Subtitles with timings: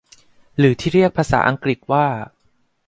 [0.57, 2.05] หรือที่เรียกภาษาอังกฤษว่า